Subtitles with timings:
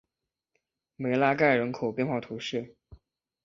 [0.95, 2.75] 梅拉盖人口变化图示